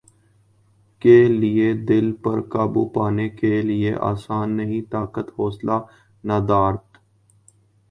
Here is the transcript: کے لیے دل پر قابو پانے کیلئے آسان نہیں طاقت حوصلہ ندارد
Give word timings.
کے 1.01 1.17
لیے 1.29 1.67
دل 1.89 2.11
پر 2.23 2.41
قابو 2.53 2.83
پانے 2.95 3.27
کیلئے 3.39 3.93
آسان 4.11 4.57
نہیں 4.57 4.81
طاقت 4.91 5.27
حوصلہ 5.37 5.77
ندارد 6.23 6.85